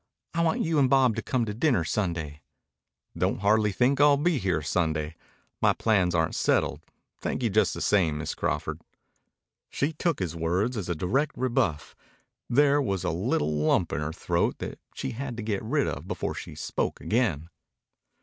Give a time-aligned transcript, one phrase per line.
[0.33, 2.41] I want you and Bob to come to dinner Sunday."
[3.15, 5.15] "Don't hardly think I'll be here Sunday.
[5.61, 6.81] My plans aren't settled.
[7.19, 8.81] Thank you just the same, Miss Crawford."
[9.69, 11.95] She took his words as a direct rebuff.
[12.49, 16.07] There was a little lump in her throat that she had to get rid of
[16.07, 17.49] before she spoke again.